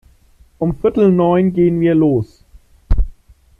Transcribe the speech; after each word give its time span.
Um 0.59 0.73
viertel 0.81 1.11
neun 1.11 1.53
gehen 1.53 1.79
wir 1.79 1.93
los. 1.93 2.43